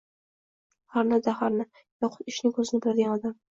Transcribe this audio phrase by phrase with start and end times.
[0.95, 1.67] Harna-da, harna...
[2.07, 3.41] yoxud «ishning ko‘zini biladigan odam»